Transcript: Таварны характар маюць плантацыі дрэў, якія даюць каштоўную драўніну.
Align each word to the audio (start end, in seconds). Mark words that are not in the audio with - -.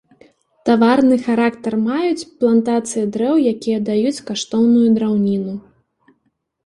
Таварны 0.69 1.17
характар 1.25 1.73
маюць 1.89 2.27
плантацыі 2.43 3.05
дрэў, 3.17 3.35
якія 3.55 3.79
даюць 3.93 4.23
каштоўную 4.31 4.85
драўніну. 4.97 5.55